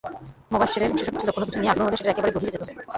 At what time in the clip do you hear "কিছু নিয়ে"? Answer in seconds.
1.47-1.71